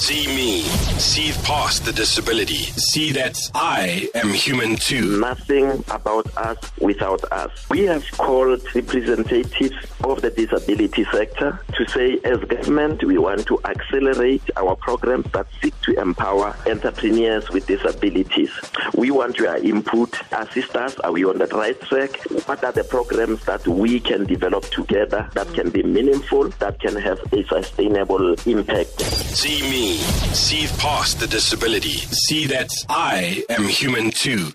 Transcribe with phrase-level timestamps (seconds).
[0.00, 0.62] See me.
[0.98, 2.64] See past the disability.
[2.90, 5.20] See that I am human too.
[5.20, 7.50] Nothing about us without us.
[7.68, 13.60] We have called representatives of the disability sector to say, as government, we want to
[13.66, 18.50] accelerate our programs that seek to empower entrepreneurs with disabilities.
[18.94, 20.16] We want your input.
[20.32, 20.98] Assist us.
[21.00, 22.16] Are we on the right track?
[22.46, 26.96] What are the programs that we can develop together that can be meaningful, that can
[26.96, 29.19] have a sustainable impact?
[29.32, 29.98] See me.
[30.34, 31.98] See past the disability.
[32.10, 34.52] See that I am human too.